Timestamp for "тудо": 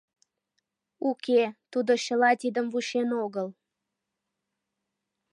1.71-1.91